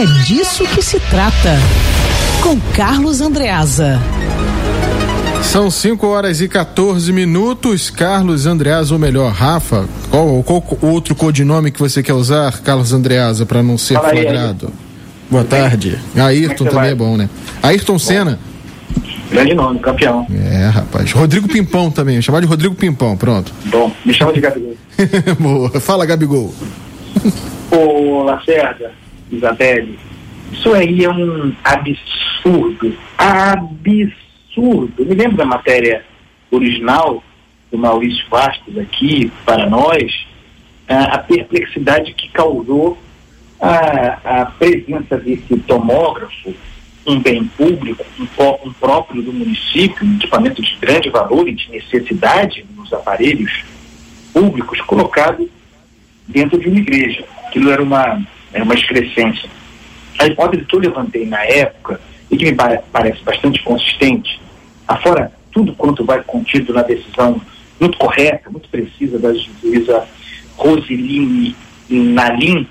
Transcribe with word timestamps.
É 0.00 0.06
disso 0.24 0.64
que 0.64 0.80
se 0.80 0.98
trata. 0.98 1.58
Com 2.42 2.58
Carlos 2.74 3.20
Andreasa. 3.20 4.00
São 5.42 5.70
5 5.70 6.06
horas 6.06 6.40
e 6.40 6.48
14 6.48 7.12
minutos. 7.12 7.90
Carlos 7.90 8.46
Andreasa, 8.46 8.94
ou 8.94 8.98
melhor, 8.98 9.30
Rafa, 9.30 9.86
qual, 10.10 10.42
qual 10.42 10.64
outro 10.80 11.14
codinome 11.14 11.70
que 11.70 11.78
você 11.78 12.02
quer 12.02 12.14
usar, 12.14 12.62
Carlos 12.62 12.94
Andreasa, 12.94 13.44
para 13.44 13.62
não 13.62 13.76
ser 13.76 13.92
Fala 13.96 14.08
flagrado? 14.08 14.68
Aí, 14.68 14.72
Boa 15.30 15.44
tarde. 15.44 15.98
Ayrton 16.16 16.64
é 16.64 16.68
também 16.68 16.74
vai? 16.80 16.90
é 16.92 16.94
bom, 16.94 17.18
né? 17.18 17.28
Ayrton 17.62 17.98
Senna. 17.98 18.38
Grande 19.30 19.52
nome, 19.52 19.80
campeão. 19.80 20.26
É, 20.30 20.64
rapaz. 20.68 21.12
Rodrigo 21.12 21.46
Pimpão 21.46 21.90
também, 21.90 22.22
chamar 22.22 22.40
de 22.40 22.46
Rodrigo 22.46 22.74
Pimpão, 22.74 23.18
pronto. 23.18 23.52
Bom, 23.66 23.92
me 24.06 24.14
chama 24.14 24.32
de 24.32 24.40
Gabigol. 24.40 24.76
Boa. 25.38 25.78
Fala, 25.78 26.06
Gabigol. 26.06 26.54
Ô, 27.70 28.22
Lacerda, 28.22 28.92
Isabelle, 29.30 29.98
isso 30.52 30.72
aí 30.74 31.04
é 31.04 31.10
um 31.10 31.52
absurdo. 31.62 32.96
Absurdo. 33.16 35.04
me 35.04 35.14
lembro 35.14 35.36
da 35.36 35.44
matéria 35.44 36.04
original 36.50 37.22
do 37.70 37.78
Maurício 37.78 38.24
Bastos 38.28 38.76
aqui 38.76 39.30
para 39.44 39.68
nós, 39.68 40.26
a, 40.88 41.14
a 41.14 41.18
perplexidade 41.18 42.12
que 42.14 42.28
causou 42.30 42.98
a, 43.60 44.40
a, 44.42 44.46
presença 44.46 45.16
desse 45.16 45.56
tomógrafo, 45.58 46.52
um 47.06 47.20
bem 47.20 47.44
público, 47.44 48.04
um, 48.18 48.68
um 48.68 48.72
próprio 48.72 49.22
do 49.22 49.32
município, 49.32 50.04
um 50.04 50.16
equipamento 50.16 50.60
de 50.60 50.76
grande 50.76 51.10
valor 51.10 51.48
e 51.48 51.54
de 51.54 51.70
necessidade 51.70 52.66
nos 52.76 52.92
aparelhos 52.92 53.64
públicos, 54.32 54.80
colocado 54.82 55.48
dentro 56.26 56.58
de 56.58 56.68
uma 56.68 56.78
igreja. 56.78 57.24
Aquilo 57.46 57.70
era 57.70 57.82
uma, 57.82 58.20
era 58.52 58.64
uma 58.64 58.74
excrescência. 58.74 59.48
A 60.18 60.26
hipótese 60.26 60.64
que 60.64 60.76
eu 60.76 60.80
levantei 60.80 61.26
na 61.26 61.44
época, 61.44 62.00
e 62.30 62.36
que 62.36 62.44
me 62.44 62.54
parece 62.54 63.22
bastante 63.24 63.62
consistente, 63.62 64.40
afora 64.86 65.32
tudo 65.50 65.74
quanto 65.74 66.04
vai 66.04 66.22
contido 66.22 66.72
na 66.72 66.82
decisão 66.82 67.40
muito 67.78 67.98
correta, 67.98 68.50
muito 68.50 68.68
precisa 68.68 69.18
da 69.18 69.32
juíza 69.34 70.06
Roseline 70.56 71.56
Nalim, 71.88 72.66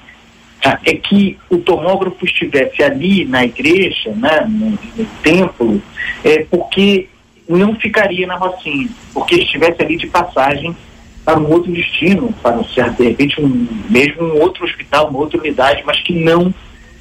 ah, 0.63 0.77
é 0.85 0.93
que 0.93 1.37
o 1.49 1.57
tomógrafo 1.57 2.25
estivesse 2.25 2.83
ali 2.83 3.25
na 3.25 3.45
igreja, 3.45 4.11
né, 4.11 4.45
no, 4.47 4.71
no 4.71 5.05
templo, 5.23 5.81
é, 6.23 6.45
porque 6.49 7.07
não 7.47 7.75
ficaria 7.75 8.27
na 8.27 8.35
Rocinha, 8.35 8.89
porque 9.13 9.35
estivesse 9.35 9.81
ali 9.81 9.97
de 9.97 10.07
passagem 10.07 10.75
para 11.29 11.39
um 11.39 11.51
outro 11.51 11.71
destino, 11.71 12.33
para 12.41 12.57
um 12.57 12.63
certo, 12.63 12.97
de 12.97 13.09
repente, 13.09 13.39
um, 13.39 13.67
mesmo 13.87 14.23
um 14.23 14.41
outro 14.41 14.65
hospital, 14.65 15.09
uma 15.09 15.19
outra 15.19 15.39
unidade, 15.39 15.83
mas 15.85 15.99
que 16.01 16.23
não 16.23 16.51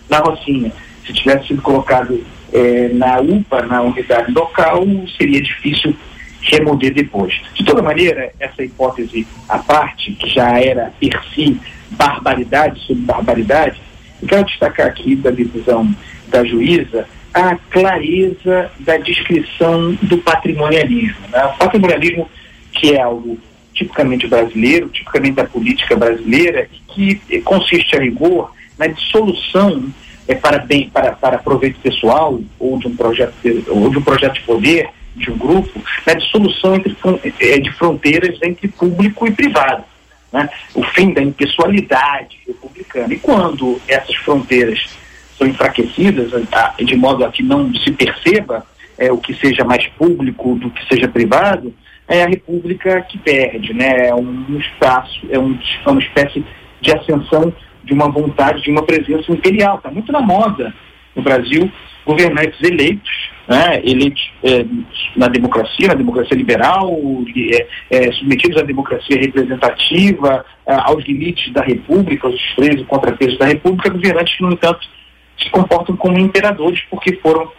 na 0.06 0.18
Rocinha. 0.18 0.70
Se 1.06 1.14
tivesse 1.14 1.48
sido 1.48 1.62
colocado 1.62 2.22
é, 2.52 2.90
na 2.92 3.18
UPA, 3.20 3.62
na 3.62 3.80
unidade 3.80 4.30
local, 4.30 4.84
seria 5.16 5.40
difícil 5.40 5.96
remover 6.42 6.92
depois. 6.92 7.40
De 7.54 7.64
toda 7.64 7.80
maneira, 7.80 8.30
essa 8.38 8.62
hipótese 8.62 9.26
à 9.48 9.60
parte, 9.60 10.12
que 10.12 10.28
já 10.28 10.60
era 10.60 10.92
per 11.00 11.18
si 11.34 11.58
barbaridade 11.92 12.78
sobre 12.86 13.04
barbaridade, 13.04 13.80
eu 14.20 14.28
quero 14.28 14.44
destacar 14.44 14.88
aqui 14.88 15.16
da 15.16 15.30
decisão 15.30 15.90
da 16.26 16.44
juíza 16.44 17.08
a 17.32 17.56
clareza 17.70 18.70
da 18.80 18.98
descrição 18.98 19.96
do 20.02 20.18
patrimonialismo. 20.18 21.28
Né? 21.30 21.44
O 21.46 21.56
patrimonialismo, 21.56 22.28
que 22.72 22.94
é 22.94 23.00
algo 23.00 23.38
tipicamente 23.78 24.26
brasileiro, 24.26 24.88
tipicamente 24.88 25.36
da 25.36 25.44
política 25.44 25.96
brasileira, 25.96 26.68
que 26.88 27.20
consiste 27.44 27.96
a 27.96 28.00
rigor 28.00 28.52
na 28.76 28.88
dissolução 28.88 29.90
é, 30.26 30.34
para 30.34 30.58
bem 30.58 30.90
para, 30.90 31.12
para 31.12 31.38
proveito 31.38 31.80
pessoal 31.80 32.38
ou 32.58 32.78
de 32.78 32.86
um 32.86 32.94
projeto 32.94 33.34
ou 33.68 33.88
de 33.88 33.98
um 33.98 34.02
projeto 34.02 34.34
de 34.34 34.42
poder 34.42 34.90
de 35.16 35.30
um 35.30 35.38
grupo 35.38 35.82
na 36.06 36.14
dissolução 36.14 36.76
entre 36.76 36.96
é, 37.40 37.58
de 37.58 37.72
fronteiras 37.72 38.38
entre 38.42 38.68
público 38.68 39.26
e 39.26 39.32
privado 39.32 39.84
né? 40.32 40.48
o 40.74 40.82
fim 40.82 41.12
da 41.12 41.22
impessoalidade 41.22 42.38
republicana 42.46 43.14
e 43.14 43.18
quando 43.18 43.80
essas 43.88 44.14
fronteiras 44.16 44.86
são 45.36 45.46
enfraquecidas 45.46 46.30
de 46.78 46.96
modo 46.96 47.24
a 47.24 47.32
que 47.32 47.42
não 47.42 47.72
se 47.74 47.90
perceba 47.92 48.66
é, 48.98 49.10
o 49.10 49.18
que 49.18 49.32
seja 49.34 49.64
mais 49.64 49.86
público 49.88 50.56
do 50.56 50.70
que 50.70 50.86
seja 50.86 51.08
privado 51.08 51.72
é 52.08 52.24
a 52.24 52.26
república 52.26 53.02
que 53.02 53.18
perde 53.18 53.72
né 53.74 54.08
é 54.08 54.14
um 54.14 54.58
espaço 54.58 55.26
é, 55.30 55.38
um, 55.38 55.58
é 55.86 55.90
uma 55.90 56.00
espécie 56.00 56.44
de 56.80 56.92
ascensão 56.92 57.52
de 57.88 57.94
uma 57.94 58.08
vontade, 58.10 58.62
de 58.62 58.70
uma 58.70 58.82
presença 58.82 59.32
imperial. 59.32 59.78
Está 59.78 59.90
muito 59.90 60.12
na 60.12 60.20
moda 60.20 60.72
no 61.16 61.22
Brasil 61.22 61.70
governantes 62.04 62.58
eleitos, 62.62 63.30
né, 63.46 63.82
eleitos 63.84 64.30
é, 64.42 64.64
na 65.14 65.28
democracia, 65.28 65.88
na 65.88 65.94
democracia 65.94 66.34
liberal, 66.34 66.90
é, 67.52 67.66
é, 67.90 68.12
submetidos 68.12 68.56
à 68.56 68.62
democracia 68.62 69.20
representativa, 69.20 70.42
aos 70.66 71.04
limites 71.04 71.52
da 71.52 71.62
República, 71.62 72.26
aos 72.26 72.40
freios 72.54 72.80
e 72.80 72.84
contrapesos 72.84 73.38
da 73.38 73.44
República, 73.44 73.90
governantes 73.90 74.34
que, 74.36 74.42
no 74.42 74.52
entanto, 74.52 74.80
se 75.38 75.50
comportam 75.50 75.96
como 75.96 76.18
imperadores 76.18 76.80
porque 76.88 77.16
foram 77.16 77.52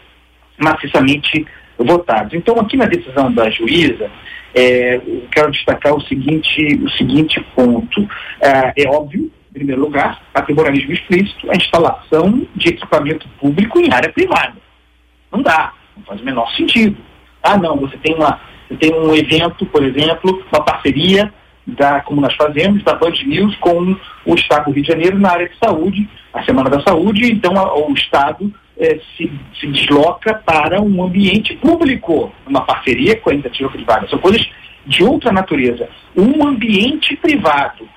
maciçamente 0.57 1.45
votados. 1.85 2.33
Então, 2.33 2.59
aqui 2.59 2.75
na 2.75 2.85
decisão 2.85 3.31
da 3.31 3.49
juíza, 3.49 4.09
é, 4.53 4.99
quero 5.31 5.51
destacar 5.51 5.93
o 5.93 6.01
seguinte, 6.01 6.79
o 6.83 6.89
seguinte 6.91 7.39
ponto. 7.55 8.07
É, 8.41 8.83
é 8.83 8.89
óbvio 8.89 9.31
em 9.49 9.53
primeiro 9.53 9.81
lugar, 9.81 10.21
patrimonialismo 10.31 10.93
explícito, 10.93 11.49
a 11.51 11.55
instalação 11.55 12.45
de 12.55 12.69
equipamento 12.69 13.27
público 13.39 13.79
em 13.79 13.91
área 13.91 14.11
privada. 14.11 14.53
Não 15.31 15.41
dá, 15.41 15.73
não 15.97 16.03
faz 16.03 16.21
o 16.21 16.25
menor 16.25 16.49
sentido. 16.55 16.97
Ah, 17.41 17.57
não, 17.57 17.77
você 17.77 17.97
tem, 17.97 18.15
uma, 18.15 18.39
você 18.67 18.75
tem 18.75 18.93
um 18.93 19.15
evento, 19.15 19.65
por 19.65 19.83
exemplo, 19.83 20.43
uma 20.51 20.63
parceria 20.63 21.33
da, 21.65 22.01
como 22.01 22.21
nós 22.21 22.35
fazemos, 22.35 22.83
da 22.83 22.93
Band 22.93 23.13
News 23.25 23.55
com 23.57 23.95
o 24.25 24.35
Estado 24.35 24.65
do 24.65 24.71
Rio 24.71 24.83
de 24.83 24.89
Janeiro 24.89 25.17
na 25.17 25.31
área 25.31 25.49
de 25.49 25.57
saúde, 25.57 26.07
a 26.33 26.43
Semana 26.43 26.69
da 26.69 26.81
Saúde, 26.81 27.31
então 27.31 27.57
a, 27.57 27.75
o 27.75 27.93
Estado 27.93 28.53
eh, 28.79 28.99
se, 29.15 29.31
se, 29.59 29.67
desloca 29.67 30.35
para 30.35 30.81
um 30.81 31.03
ambiente 31.03 31.55
público, 31.57 32.31
uma 32.47 32.61
parceria 32.61 33.15
com 33.17 33.29
a 33.29 33.33
iniciativa 33.33 33.69
privada. 33.69 34.07
São 34.07 34.19
coisas 34.19 34.49
de 34.85 35.03
outra 35.03 35.31
natureza. 35.31 35.89
Um 36.15 36.47
ambiente 36.47 37.15
privado 37.17 37.87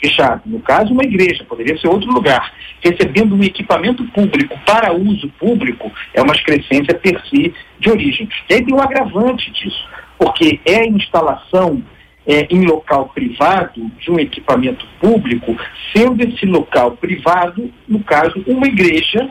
fechado. 0.00 0.42
No 0.46 0.60
caso, 0.60 0.92
uma 0.92 1.04
igreja, 1.04 1.44
poderia 1.44 1.78
ser 1.78 1.88
outro 1.88 2.10
lugar. 2.10 2.52
Recebendo 2.80 3.34
um 3.34 3.42
equipamento 3.42 4.04
público 4.06 4.58
para 4.64 4.92
uso 4.92 5.28
público, 5.38 5.90
é 6.14 6.22
uma 6.22 6.34
excrescência 6.34 6.94
per 6.94 7.20
si 7.28 7.52
de 7.78 7.90
origem. 7.90 8.28
E 8.48 8.54
aí 8.54 8.64
tem 8.64 8.74
um 8.74 8.80
agravante 8.80 9.50
disso, 9.50 9.88
porque 10.18 10.60
é 10.64 10.82
a 10.82 10.86
instalação 10.86 11.82
é, 12.26 12.46
em 12.50 12.64
local 12.66 13.10
privado 13.14 13.90
de 13.98 14.10
um 14.10 14.18
equipamento 14.18 14.86
público, 15.00 15.56
sendo 15.94 16.22
esse 16.22 16.46
local 16.46 16.92
privado, 16.92 17.72
no 17.88 18.00
caso, 18.00 18.42
uma 18.46 18.66
igreja, 18.66 19.30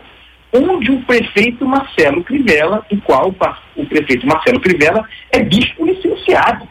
onde 0.53 0.91
o 0.91 1.01
prefeito 1.01 1.65
Marcelo 1.65 2.23
Crivella, 2.23 2.85
do 2.89 2.99
qual 3.01 3.33
o 3.75 3.85
prefeito 3.85 4.25
Marcelo 4.25 4.59
Crivella 4.59 5.07
é 5.31 5.41
bispo 5.41 5.85
licenciado. 5.85 6.67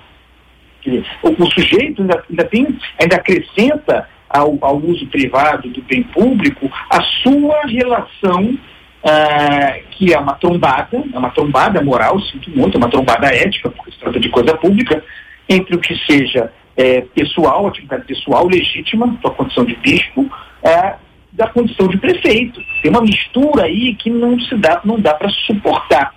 O, 1.22 1.42
o 1.42 1.50
sujeito 1.50 2.02
ainda, 2.02 2.24
ainda, 2.30 2.44
tem, 2.44 2.78
ainda 3.00 3.16
acrescenta 3.16 4.08
ao, 4.28 4.56
ao, 4.60 4.76
uso 4.76 5.06
privado 5.08 5.68
do 5.68 5.82
bem 5.82 6.02
público 6.04 6.70
a 6.90 7.02
sua 7.22 7.62
relação, 7.66 8.56
ah, 9.04 9.78
que 9.90 10.12
é 10.14 10.18
uma 10.18 10.34
trombada, 10.34 11.02
é 11.12 11.18
uma 11.18 11.30
trombada 11.30 11.82
moral, 11.82 12.20
sinto 12.20 12.50
muito, 12.50 12.76
é 12.76 12.78
uma 12.78 12.90
trombada 12.90 13.26
ética, 13.26 13.70
porque 13.70 13.90
se 13.90 13.98
trata 13.98 14.20
de 14.20 14.28
coisa 14.28 14.56
pública, 14.56 15.02
entre 15.48 15.74
o 15.74 15.80
que 15.80 15.96
seja 16.06 16.52
é, 16.76 17.00
pessoal, 17.00 17.66
atividade 17.66 18.04
pessoal 18.04 18.46
legítima, 18.46 19.16
sua 19.20 19.30
condição 19.32 19.64
de 19.64 19.74
bispo, 19.76 20.30
é, 20.62 20.94
da 21.36 21.46
condição 21.48 21.86
de 21.88 21.98
prefeito. 21.98 22.60
Tem 22.82 22.90
uma 22.90 23.02
mistura 23.02 23.64
aí 23.64 23.94
que 23.94 24.10
não 24.10 24.38
se 24.40 24.54
dá, 24.56 24.80
não 24.84 24.98
dá 24.98 25.14
para 25.14 25.28
suportar. 25.46 26.14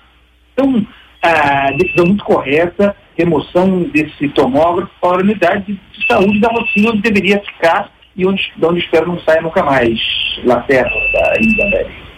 Então, 0.54 0.86
a 1.22 1.72
decisão 1.72 2.06
muito 2.06 2.24
correta, 2.24 2.96
remoção 3.18 3.84
desse 3.84 4.30
tomógrafo 4.30 4.92
para 5.02 5.18
a 5.18 5.24
unidade 5.24 5.80
de 5.92 6.08
saúde 6.08 6.40
da 6.40 6.48
Rocinha, 6.50 6.92
onde 6.92 7.02
deveria 7.02 7.42
ficar 7.42 7.92
e 8.16 8.26
onde, 8.26 8.52
de 8.56 8.66
onde 8.66 8.80
espero 8.80 9.08
não 9.08 9.20
saia 9.22 9.42
nunca 9.42 9.64
mais, 9.64 10.00
Lacerda, 10.44 10.90
da 10.90 11.34
Isabelle. 11.40 12.10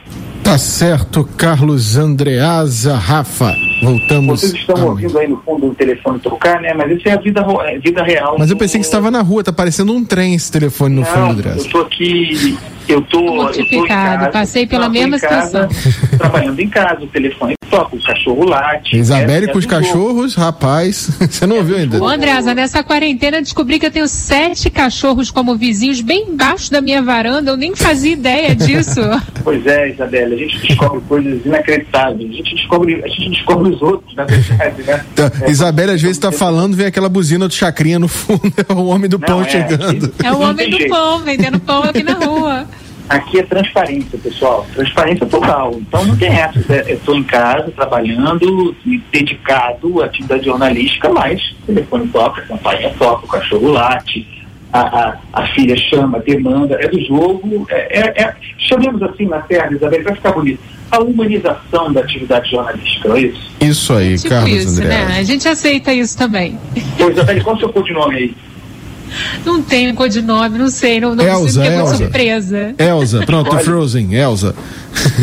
Tá 0.43 0.57
certo, 0.57 1.23
Carlos 1.37 1.97
Andreasa 1.97 2.95
Rafa. 2.95 3.53
Voltamos. 3.81 4.41
Vocês 4.41 4.53
estão 4.53 4.87
ouvindo 4.87 5.17
aí 5.17 5.27
no 5.27 5.41
fundo 5.43 5.67
o 5.67 5.75
telefone 5.75 6.19
tocar, 6.19 6.59
né? 6.59 6.73
Mas 6.73 6.91
isso 6.91 7.07
é 7.07 7.13
a 7.13 7.17
vida, 7.17 7.45
é 7.65 7.79
vida 7.79 8.03
real. 8.03 8.35
Mas 8.37 8.49
eu 8.49 8.57
pensei 8.57 8.79
que 8.79 8.85
estava 8.85 9.09
na 9.09 9.21
rua, 9.21 9.43
tá 9.43 9.53
parecendo 9.53 9.93
um 9.93 10.03
trem 10.03 10.35
esse 10.35 10.51
telefone 10.51 10.95
no 10.95 11.01
não, 11.01 11.07
fundo, 11.07 11.31
Andreasa. 11.31 11.65
Eu 11.65 11.71
tô 11.71 11.79
aqui, 11.81 12.57
eu 12.87 13.01
tô. 13.01 13.49
Eu 13.49 13.69
tô 13.69 13.87
casa, 13.87 14.29
passei 14.29 14.67
pela 14.67 14.89
mesma 14.89 15.17
situação. 15.17 15.67
trabalhando 16.17 16.59
em 16.59 16.69
casa, 16.69 17.03
o 17.03 17.07
telefone 17.07 17.55
toca, 17.71 17.95
o 17.95 18.03
cachorro 18.03 18.43
late. 18.43 18.97
Isabelle 18.97 19.49
é, 19.49 19.51
com 19.51 19.57
os 19.57 19.65
cachorros, 19.65 20.33
jogo. 20.33 20.45
rapaz, 20.45 21.09
você 21.19 21.47
não 21.47 21.55
é 21.55 21.59
ouviu 21.59 21.77
ainda. 21.77 22.03
Ô, 22.03 22.07
Andreasa, 22.07 22.53
nessa 22.53 22.83
quarentena 22.83 23.41
descobri 23.41 23.79
que 23.79 23.85
eu 23.85 23.91
tenho 23.91 24.07
sete 24.07 24.69
cachorros 24.69 25.31
como 25.31 25.55
vizinhos 25.55 26.01
bem 26.01 26.27
embaixo 26.29 26.69
da 26.69 26.81
minha 26.81 27.01
varanda, 27.01 27.51
eu 27.51 27.57
nem 27.57 27.73
fazia 27.73 28.11
ideia 28.11 28.53
disso. 28.53 28.99
pois 29.43 29.65
é, 29.65 29.91
Isabelle, 29.91 30.35
a 30.35 30.37
gente 30.37 30.67
descobre 30.67 31.01
coisas 31.07 31.45
inacreditáveis, 31.45 32.29
a 32.29 32.33
gente 32.33 32.55
descobre, 32.55 33.03
a 33.03 33.07
gente 33.07 33.29
descobre 33.29 33.73
os 33.73 33.81
outros, 33.81 34.13
na 34.15 34.25
verdade, 34.25 34.83
né? 34.83 35.05
Então, 35.13 35.31
é, 35.41 35.49
Isabelle 35.49 35.91
às 35.93 36.01
vezes 36.01 36.17
está 36.17 36.31
falando, 36.31 36.75
vem 36.75 36.87
aquela 36.87 37.09
buzina 37.09 37.47
do 37.47 37.53
chacrinha 37.53 37.97
no 37.97 38.09
fundo, 38.09 38.51
é 38.67 38.73
o 38.73 38.85
homem 38.87 39.09
do 39.09 39.17
não, 39.17 39.25
pão 39.25 39.41
é, 39.41 39.49
chegando. 39.49 40.13
É 40.21 40.31
o 40.31 40.41
homem 40.41 40.69
do 40.69 40.89
pão, 40.89 41.19
vendendo 41.19 41.59
pão 41.59 41.83
aqui 41.83 42.03
na 42.03 42.13
rua. 42.13 42.67
Aqui 43.11 43.39
é 43.39 43.43
transparência, 43.43 44.17
pessoal. 44.17 44.65
Transparência 44.73 45.25
total. 45.25 45.75
Então 45.75 46.05
não 46.05 46.15
tem 46.15 46.29
essa. 46.29 46.73
Eu 46.87 46.95
estou 46.95 47.13
em 47.13 47.23
casa, 47.23 47.69
trabalhando, 47.71 48.73
dedicado 49.11 50.01
à 50.01 50.05
atividade 50.05 50.45
jornalística, 50.45 51.09
mas 51.09 51.41
o 51.63 51.65
telefone 51.65 52.07
toca, 52.07 52.41
a 52.41 52.45
campainha 52.45 52.89
toca, 52.97 53.25
o 53.25 53.27
cachorro 53.27 53.69
late, 53.69 54.25
a, 54.71 54.79
a, 54.79 55.17
a, 55.33 55.47
filha 55.47 55.75
chama, 55.75 56.21
demanda, 56.21 56.75
é 56.79 56.87
do 56.87 57.01
jogo. 57.05 57.67
É, 57.69 57.99
é, 57.99 58.21
é 58.21 58.35
chamemos 58.57 59.03
assim 59.03 59.25
na 59.25 59.39
terra, 59.41 59.73
Isabel, 59.73 60.03
vai 60.03 60.15
ficar 60.15 60.31
bonito. 60.31 60.61
A 60.89 60.99
humanização 60.99 61.91
da 61.91 61.99
atividade 61.99 62.49
jornalística, 62.49 63.09
é 63.09 63.19
isso? 63.19 63.51
Isso 63.59 63.93
aí, 63.93 64.15
tipo 64.15 64.29
Carlos 64.29 64.53
isso, 64.53 64.81
André. 64.81 64.87
né? 64.87 65.17
A 65.19 65.23
gente 65.23 65.49
aceita 65.49 65.93
isso 65.93 66.17
também. 66.17 66.57
Pois, 66.97 67.13
Isabel, 67.13 67.43
qual 67.43 67.55
é 67.55 67.57
o 67.57 67.59
seu 67.59 67.69
codinome 67.73 68.15
aí? 68.15 68.35
Não 69.45 69.61
tenho 69.61 69.93
codinome, 69.93 70.57
não 70.57 70.69
sei, 70.69 70.99
não, 70.99 71.15
não 71.15 71.25
Elza, 71.25 71.65
Elza. 71.65 71.95
surpresa. 71.95 72.75
Elza, 72.77 73.25
pronto, 73.25 73.57
Frozen, 73.59 74.13
Elza. 74.13 74.55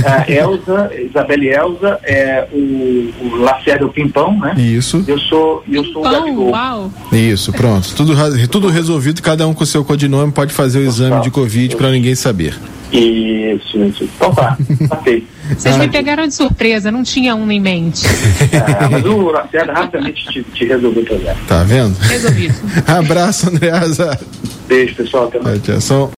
A 0.04 0.30
Elza, 0.30 0.90
Isabelle 0.98 1.48
Elza, 1.48 1.98
é 2.02 2.46
o, 2.52 3.12
o 3.20 3.36
Lacerda 3.36 3.88
Pimpão, 3.88 4.38
né? 4.38 4.54
Isso. 4.56 5.04
Eu 5.06 5.18
sou, 5.18 5.62
eu 5.70 5.84
sou 5.84 6.02
Pimpão, 6.02 6.20
o 6.20 6.24
Gabigol. 6.24 6.50
Uau. 6.50 6.92
Isso, 7.12 7.52
pronto. 7.52 7.94
Tudo, 7.94 8.14
tudo 8.48 8.68
resolvido, 8.68 9.22
cada 9.22 9.46
um 9.46 9.54
com 9.54 9.64
seu 9.64 9.84
codinome 9.84 10.32
pode 10.32 10.52
fazer 10.52 10.80
o 10.80 10.82
exame 10.82 11.20
de 11.22 11.30
Covid 11.30 11.76
para 11.76 11.90
ninguém 11.90 12.14
saber. 12.14 12.54
Isso, 12.92 13.78
isso. 13.78 14.04
Então 14.04 14.34
tá, 14.34 14.56
tá 14.88 14.96
feito. 14.98 15.26
Vocês 15.56 15.76
me 15.76 15.88
pegaram 15.88 16.26
de 16.26 16.34
surpresa, 16.34 16.90
não 16.90 17.02
tinha 17.02 17.34
um 17.34 17.50
em 17.50 17.60
mente. 17.60 18.06
É, 18.52 18.88
mas 18.88 19.04
o 19.04 19.30
Lacerda 19.30 19.72
rapidamente 19.72 20.24
te, 20.26 20.42
te 20.42 20.64
resolveu 20.66 21.02
o 21.02 21.06
problema. 21.06 21.36
Tá 21.46 21.62
vendo? 21.64 21.96
Resolvido. 21.98 22.54
Abraço, 22.86 23.48
Andreasa. 23.48 24.18
Beijo, 24.66 24.94
pessoal. 24.94 25.28
Até 25.28 25.38
mais. 25.40 25.62
Tchau, 25.62 25.74
tchau. 25.74 25.80